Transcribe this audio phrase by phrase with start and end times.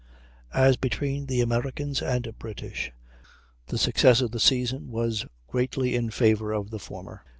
[0.55, 2.91] As between the Americans and British,
[3.67, 7.23] the success of the season was greatly in favor of the former.